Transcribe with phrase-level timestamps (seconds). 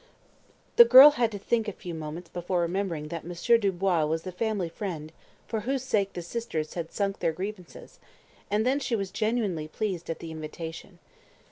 [0.77, 4.31] The girl had to think a few moments before remembering that Monsieur Dubois was the
[4.31, 5.11] "family friend"
[5.47, 7.99] for whose sake the sisters had sunk their grievances,
[8.49, 10.97] and then she was genuinely pleased at the invitation.